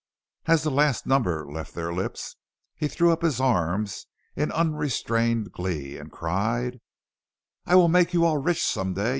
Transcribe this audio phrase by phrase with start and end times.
[0.47, 2.35] As the last number left their lips,
[2.75, 6.79] he threw up his arms in unrestrained glee, and cried:
[7.67, 9.09] "I will make you all rich some day.